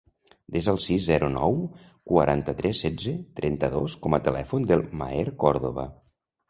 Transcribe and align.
Desa 0.53 0.71
el 0.77 0.79
sis, 0.85 1.03
zero, 1.09 1.29
nou, 1.35 1.59
quaranta-tres, 2.13 2.81
setze, 2.87 3.15
trenta-dos 3.41 4.01
com 4.07 4.19
a 4.19 4.23
telèfon 4.31 4.71
del 4.73 4.87
Maher 5.03 5.29
Cordoba. 5.45 5.89